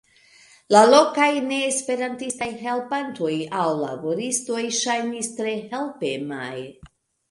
[0.75, 6.55] La lokaj neesperantistaj helpantoj aŭ laboristoj ŝajnis tre helpemaj.